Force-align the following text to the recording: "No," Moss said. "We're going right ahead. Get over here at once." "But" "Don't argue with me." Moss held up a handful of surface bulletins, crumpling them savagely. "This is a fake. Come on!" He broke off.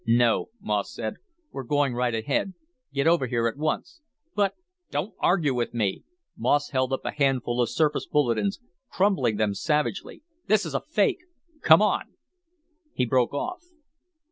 "No," 0.07 0.49
Moss 0.59 0.91
said. 0.91 1.17
"We're 1.51 1.61
going 1.61 1.93
right 1.93 2.15
ahead. 2.15 2.55
Get 2.91 3.05
over 3.05 3.27
here 3.27 3.45
at 3.45 3.55
once." 3.55 4.01
"But" 4.33 4.55
"Don't 4.89 5.13
argue 5.19 5.53
with 5.53 5.75
me." 5.75 6.05
Moss 6.35 6.71
held 6.71 6.91
up 6.91 7.05
a 7.05 7.11
handful 7.11 7.61
of 7.61 7.69
surface 7.69 8.07
bulletins, 8.07 8.59
crumpling 8.89 9.37
them 9.37 9.53
savagely. 9.53 10.23
"This 10.47 10.65
is 10.65 10.73
a 10.73 10.81
fake. 10.81 11.21
Come 11.61 11.83
on!" 11.83 12.15
He 12.95 13.05
broke 13.05 13.35
off. 13.35 13.61